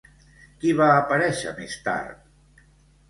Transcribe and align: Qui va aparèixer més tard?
Qui 0.63 0.71
va 0.79 0.87
aparèixer 0.93 1.53
més 1.63 1.77
tard? 1.89 2.69